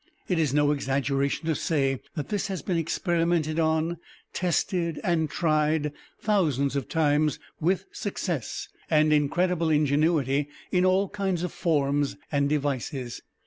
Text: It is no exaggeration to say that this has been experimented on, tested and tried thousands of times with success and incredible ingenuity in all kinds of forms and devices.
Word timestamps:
It 0.27 0.39
is 0.39 0.51
no 0.51 0.71
exaggeration 0.71 1.45
to 1.45 1.53
say 1.53 2.01
that 2.15 2.29
this 2.29 2.47
has 2.47 2.63
been 2.63 2.75
experimented 2.75 3.59
on, 3.59 3.97
tested 4.33 4.99
and 5.03 5.29
tried 5.29 5.93
thousands 6.19 6.75
of 6.75 6.89
times 6.89 7.37
with 7.59 7.85
success 7.91 8.67
and 8.89 9.13
incredible 9.13 9.69
ingenuity 9.69 10.49
in 10.71 10.85
all 10.85 11.07
kinds 11.07 11.43
of 11.43 11.53
forms 11.53 12.15
and 12.31 12.49
devices. 12.49 13.21